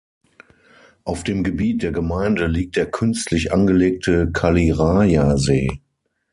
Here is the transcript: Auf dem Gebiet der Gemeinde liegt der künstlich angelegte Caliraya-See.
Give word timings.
Auf 1.03 1.23
dem 1.23 1.43
Gebiet 1.43 1.83
der 1.83 1.91
Gemeinde 1.91 2.47
liegt 2.47 2.75
der 2.75 2.89
künstlich 2.89 3.53
angelegte 3.53 4.31
Caliraya-See. 4.31 5.79